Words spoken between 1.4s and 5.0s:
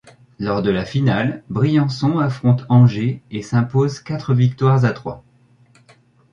Briançon affronte Angers et s'impose quatre victoires à